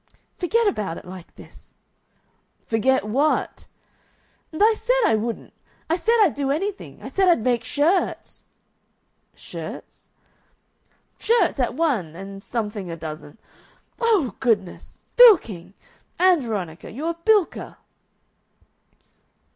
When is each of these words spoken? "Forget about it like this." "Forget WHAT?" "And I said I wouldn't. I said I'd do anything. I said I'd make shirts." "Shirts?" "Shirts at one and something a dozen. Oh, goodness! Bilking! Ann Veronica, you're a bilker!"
"Forget 0.39 0.67
about 0.67 0.97
it 0.97 1.05
like 1.05 1.35
this." 1.35 1.75
"Forget 2.65 3.03
WHAT?" 3.07 3.67
"And 4.51 4.59
I 4.63 4.73
said 4.73 4.99
I 5.05 5.13
wouldn't. 5.15 5.53
I 5.91 5.95
said 5.95 6.15
I'd 6.23 6.33
do 6.33 6.49
anything. 6.49 7.03
I 7.03 7.07
said 7.07 7.27
I'd 7.29 7.43
make 7.43 7.63
shirts." 7.63 8.45
"Shirts?" 9.35 10.07
"Shirts 11.19 11.59
at 11.59 11.75
one 11.75 12.15
and 12.15 12.43
something 12.43 12.89
a 12.89 12.97
dozen. 12.97 13.37
Oh, 13.99 14.33
goodness! 14.39 15.03
Bilking! 15.17 15.75
Ann 16.17 16.41
Veronica, 16.41 16.91
you're 16.91 17.11
a 17.11 17.13
bilker!" 17.23 17.75